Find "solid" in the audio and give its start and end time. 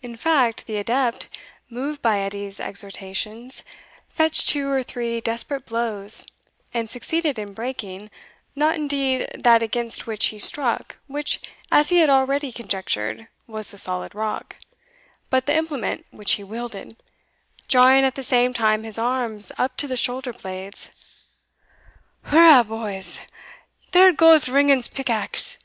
13.76-14.14